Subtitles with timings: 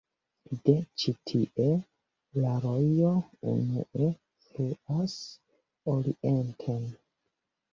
[0.67, 1.67] De ĉi-tie
[2.45, 3.11] la rojo
[3.53, 4.09] unue
[4.47, 5.17] fluas
[5.97, 6.83] orienten.